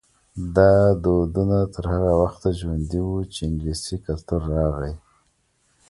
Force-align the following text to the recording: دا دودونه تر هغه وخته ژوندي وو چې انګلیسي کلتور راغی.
دا 0.55 0.71
دودونه 1.03 1.57
تر 1.73 1.83
هغه 1.93 2.11
وخته 2.21 2.47
ژوندي 2.59 2.99
وو 3.03 3.17
چې 3.33 3.39
انګلیسي 3.49 3.95
کلتور 4.05 4.41
راغی. 4.55 4.93